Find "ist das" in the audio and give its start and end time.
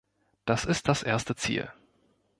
0.65-1.03